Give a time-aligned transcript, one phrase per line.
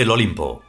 [0.00, 0.62] El Olimpo.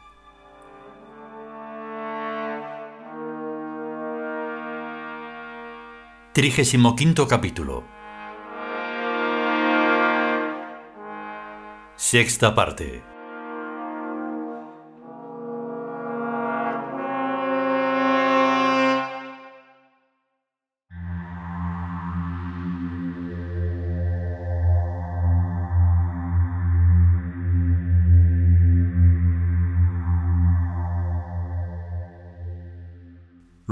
[6.34, 7.82] Trigésimo quinto capítulo.
[11.96, 13.11] Sexta parte.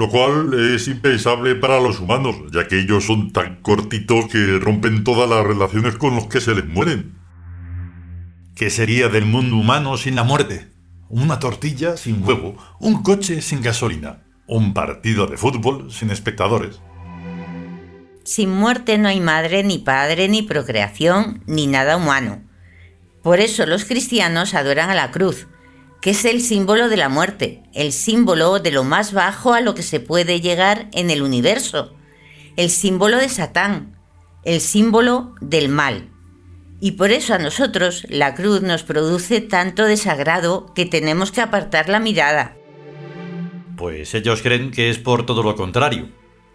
[0.01, 5.05] Lo cual es impensable para los humanos, ya que ellos son tan cortitos que rompen
[5.05, 7.19] todas las relaciones con los que se les mueren.
[8.57, 10.71] ¿Qué sería del mundo humano sin la muerte?
[11.11, 16.81] Una tortilla sin huevo, un coche sin gasolina, un partido de fútbol sin espectadores.
[18.25, 22.41] Sin muerte no hay madre, ni padre, ni procreación, ni nada humano.
[23.23, 25.47] Por eso los cristianos adoran a la cruz,
[26.01, 29.75] que es el símbolo de la muerte, el símbolo de lo más bajo a lo
[29.75, 31.95] que se puede llegar en el universo,
[32.57, 33.97] el símbolo de Satán,
[34.45, 36.09] el símbolo del mal.
[36.81, 41.91] Y por eso a nosotros la cruz nos produce tanto desagrado que tenemos que apartar
[41.91, 42.57] la mirada.
[43.77, 46.09] Pues ellos creen que es por todo lo contrario.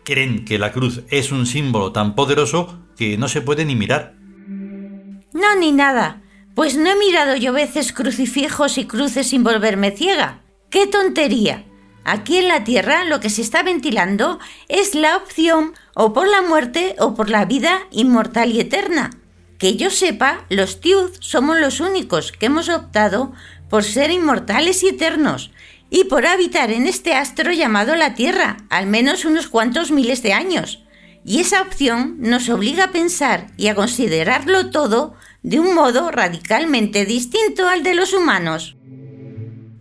[0.03, 4.15] Creen que la cruz es un símbolo tan poderoso que no se puede ni mirar.
[4.47, 6.21] No, ni nada.
[6.55, 10.41] Pues no he mirado yo veces crucifijos y cruces sin volverme ciega.
[10.69, 11.65] ¡Qué tontería!
[12.05, 14.39] Aquí en la Tierra lo que se está ventilando
[14.69, 19.09] es la opción o por la muerte o por la vida inmortal y eterna.
[19.57, 23.33] Que yo sepa, los Tiud somos los únicos que hemos optado
[23.69, 25.51] por ser inmortales y eternos
[25.89, 30.31] y por habitar en este astro llamado la Tierra, al menos unos cuantos miles de
[30.31, 30.83] años.
[31.25, 37.05] Y esa opción nos obliga a pensar y a considerarlo todo de un modo radicalmente
[37.05, 38.75] distinto al de los humanos.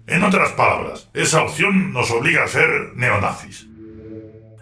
[0.06, 3.66] En otras palabras, esa opción nos obliga a ser neonazis.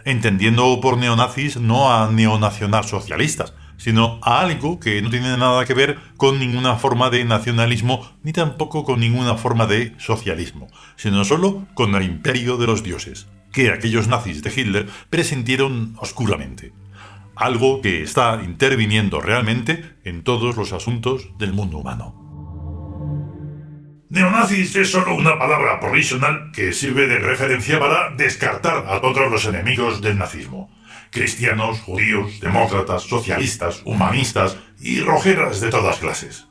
[0.04, 5.98] Entendiendo por neonazis no a neonacionalsocialistas, sino a algo que no tiene nada que ver
[6.16, 11.96] con ninguna forma de nacionalismo ni tampoco con ninguna forma de socialismo, sino solo con
[11.96, 16.72] el imperio de los dioses, que aquellos nazis de Hitler presintieron oscuramente
[17.36, 22.18] algo que está interviniendo realmente en todos los asuntos del mundo humano.
[24.10, 29.46] Neonazis es solo una palabra provisional que sirve de referencia para descartar a todos los
[29.46, 30.70] enemigos del nazismo.
[31.10, 36.46] Cristianos, judíos, demócratas, socialistas, humanistas y rojeras de todas clases.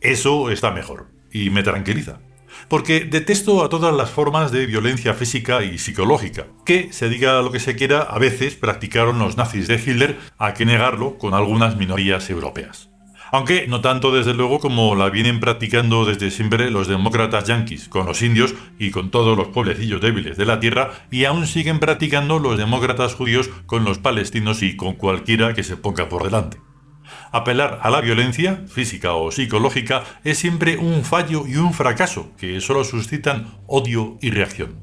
[0.00, 2.20] Eso está mejor y me tranquiliza
[2.68, 7.52] porque detesto a todas las formas de violencia física y psicológica, que, se diga lo
[7.52, 11.76] que se quiera, a veces practicaron los nazis de Hitler, a que negarlo con algunas
[11.76, 12.88] minorías europeas.
[13.34, 18.04] Aunque no tanto desde luego como la vienen practicando desde siempre los demócratas yanquis con
[18.04, 22.38] los indios y con todos los pueblecillos débiles de la tierra, y aún siguen practicando
[22.38, 26.58] los demócratas judíos con los palestinos y con cualquiera que se ponga por delante.
[27.30, 32.60] Apelar a la violencia, física o psicológica, es siempre un fallo y un fracaso que
[32.60, 34.80] solo suscitan odio y reacción.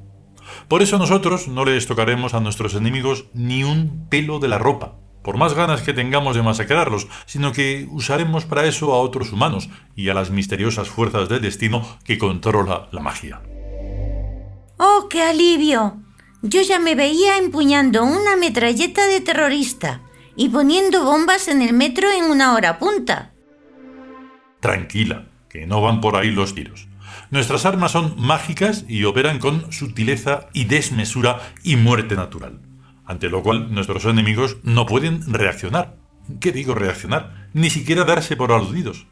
[0.67, 4.95] Por eso nosotros no les tocaremos a nuestros enemigos ni un pelo de la ropa,
[5.23, 9.69] por más ganas que tengamos de masacrarlos, sino que usaremos para eso a otros humanos
[9.96, 13.41] y a las misteriosas fuerzas del destino que controla la magia.
[14.78, 15.97] ¡Oh, qué alivio!
[16.41, 20.02] Yo ya me veía empuñando una metralleta de terrorista
[20.40, 23.34] y poniendo bombas en el metro en una hora punta.
[24.62, 26.88] Tranquila, que no van por ahí los tiros.
[27.30, 32.62] Nuestras armas son mágicas y operan con sutileza y desmesura y muerte natural,
[33.06, 35.97] ante lo cual nuestros enemigos no pueden reaccionar.
[36.40, 37.50] ¿Qué digo reaccionar?
[37.52, 39.08] Ni siquiera darse por aludidos.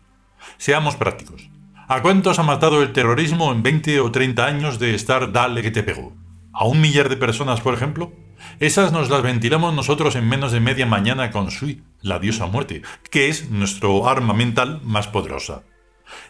[0.58, 1.50] Seamos prácticos.
[1.90, 5.72] ¿A cuántos ha matado el terrorismo en 20 o 30 años de estar dale que
[5.72, 6.16] te pegó?
[6.54, 8.14] ¿A un millar de personas, por ejemplo?
[8.60, 12.82] Esas nos las ventilamos nosotros en menos de media mañana con Sui, la diosa muerte,
[13.10, 15.64] que es nuestro arma mental más poderosa.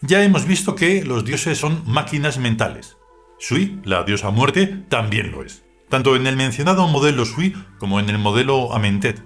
[0.01, 2.97] Ya hemos visto que los dioses son máquinas mentales.
[3.39, 5.63] Sui, la diosa muerte, también lo es.
[5.89, 9.23] Tanto en el mencionado modelo Sui como en el modelo Amentet.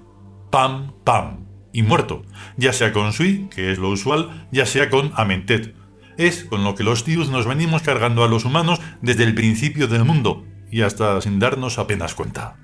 [0.51, 1.47] Pam, pam.
[1.73, 2.23] Y muerto,
[2.57, 5.73] ya sea con Sui, que es lo usual, ya sea con Amentet.
[6.17, 9.87] Es con lo que los tíos nos venimos cargando a los humanos desde el principio
[9.87, 12.57] del mundo, y hasta sin darnos apenas cuenta.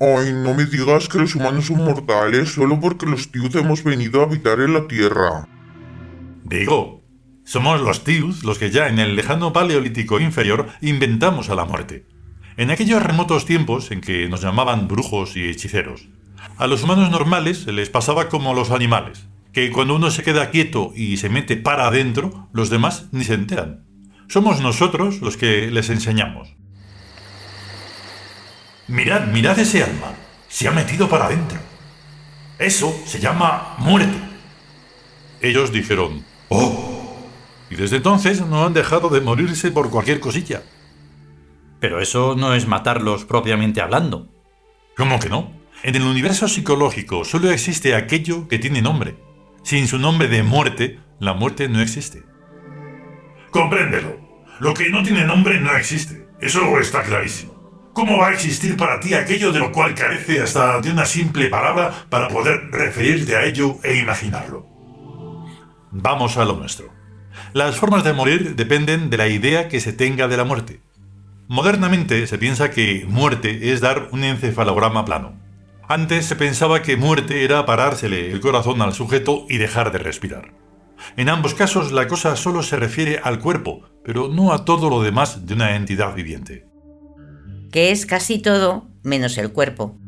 [0.00, 4.20] Ay, no me digas que los humanos son mortales solo porque los Tius hemos venido
[4.20, 5.48] a habitar en la Tierra.
[6.44, 7.02] Digo,
[7.44, 12.06] somos los Tius los que ya en el lejano Paleolítico inferior inventamos a la muerte.
[12.56, 16.08] En aquellos remotos tiempos en que nos llamaban brujos y hechiceros.
[16.58, 20.22] A los humanos normales se les pasaba como a los animales, que cuando uno se
[20.22, 23.84] queda quieto y se mete para adentro, los demás ni se enteran.
[24.28, 26.54] Somos nosotros los que les enseñamos.
[28.88, 30.14] Mirad, mirad ese alma.
[30.48, 31.58] Se ha metido para adentro.
[32.58, 34.18] Eso se llama muerte.
[35.40, 37.16] Ellos dijeron, ¡Oh!
[37.70, 40.62] Y desde entonces no han dejado de morirse por cualquier cosilla.
[41.80, 44.28] Pero eso no es matarlos propiamente hablando.
[44.96, 45.52] ¿Cómo que no?
[45.82, 49.16] En el universo psicológico solo existe aquello que tiene nombre.
[49.62, 52.22] Sin su nombre de muerte, la muerte no existe.
[53.50, 54.18] Compréndelo.
[54.60, 56.26] Lo que no tiene nombre no existe.
[56.40, 57.57] Eso está clarísimo.
[57.98, 61.48] ¿Cómo va a existir para ti aquello de lo cual carece hasta de una simple
[61.48, 64.64] palabra para poder referirte a ello e imaginarlo?
[65.90, 66.90] Vamos a lo nuestro.
[67.54, 70.80] Las formas de morir dependen de la idea que se tenga de la muerte.
[71.48, 75.32] Modernamente se piensa que muerte es dar un encefalograma plano.
[75.88, 80.54] Antes se pensaba que muerte era parársele el corazón al sujeto y dejar de respirar.
[81.16, 85.02] En ambos casos la cosa solo se refiere al cuerpo, pero no a todo lo
[85.02, 86.67] demás de una entidad viviente.
[87.70, 89.98] Que es casi todo menos el cuerpo.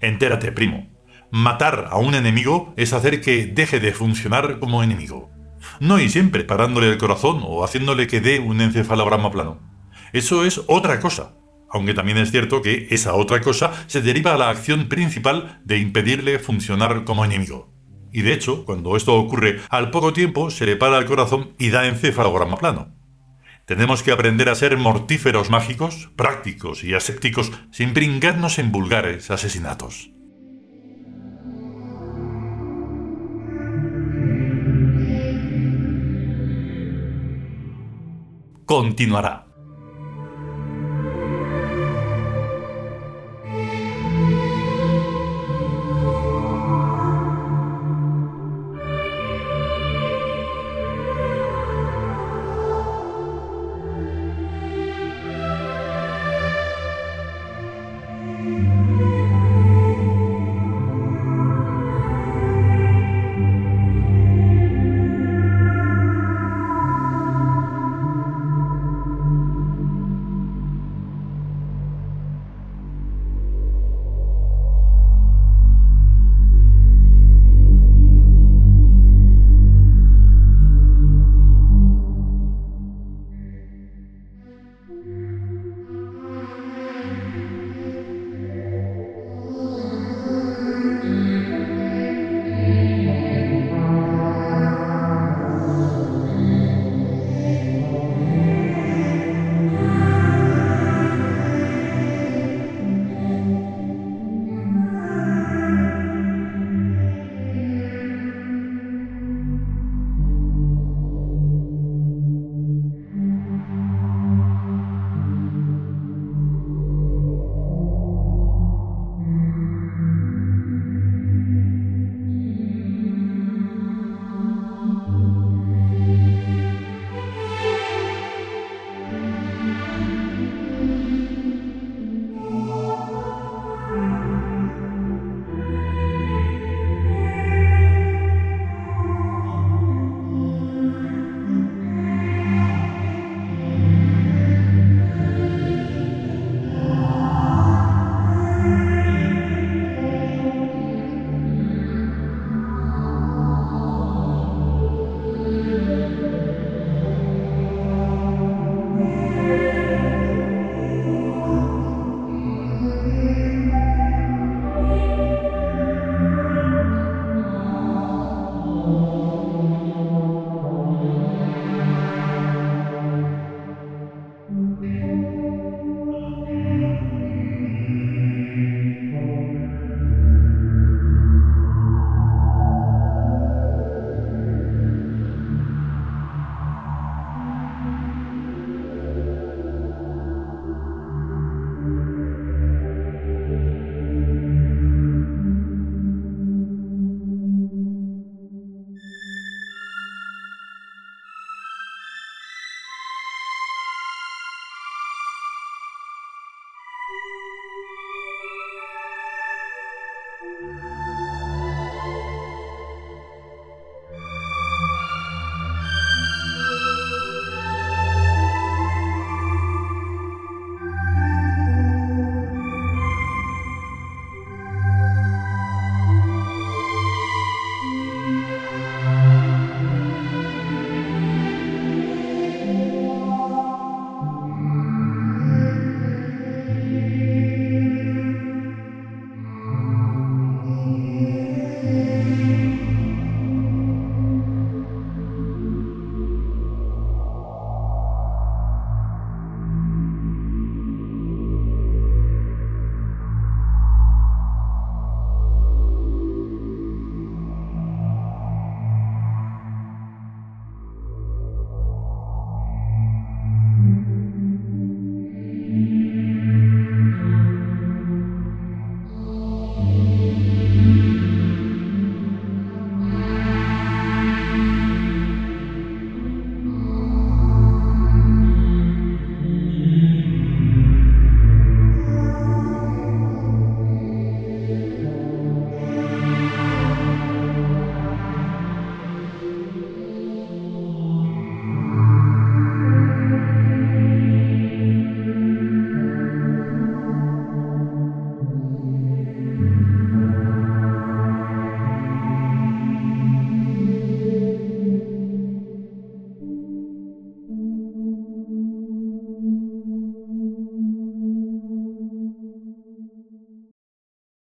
[0.00, 0.88] Entérate, primo.
[1.30, 5.30] Matar a un enemigo es hacer que deje de funcionar como enemigo.
[5.78, 9.60] No y siempre parándole el corazón o haciéndole que dé un encefalograma plano.
[10.12, 11.34] Eso es otra cosa,
[11.70, 15.78] aunque también es cierto que esa otra cosa se deriva a la acción principal de
[15.78, 17.72] impedirle funcionar como enemigo.
[18.12, 21.70] Y de hecho, cuando esto ocurre, al poco tiempo se le para el corazón y
[21.70, 22.99] da encefalograma plano.
[23.70, 30.10] Tenemos que aprender a ser mortíferos mágicos, prácticos y asépticos sin brincarnos en vulgares asesinatos.
[38.70, 39.49] continuará.